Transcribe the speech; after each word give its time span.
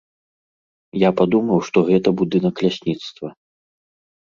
Я 1.03 1.09
падумаў, 1.19 1.59
што 1.69 1.85
гэта 1.91 2.15
будынак 2.23 2.55
лясніцтва. 2.67 3.27